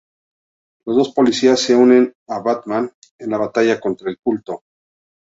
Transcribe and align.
Los 0.83 0.97
dos 0.97 1.13
policías 1.13 1.59
se 1.59 1.75
unen 1.75 2.11
a 2.27 2.39
Batman 2.39 2.91
en 3.19 3.29
la 3.29 3.37
batalla 3.37 3.79
contra 3.79 4.09
el 4.09 4.17
culto. 4.17 4.63